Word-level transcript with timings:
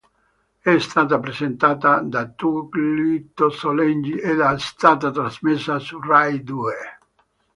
È 0.57 0.79
stata 0.79 1.19
presentata 1.19 1.99
da 1.99 2.27
Tullio 2.27 3.21
Solenghi 3.51 4.19
ed 4.19 4.39
è 4.39 4.57
stata 4.57 5.11
trasmessa 5.11 5.77
su 5.77 5.99
Rai 6.01 6.41
Due. 6.41 6.97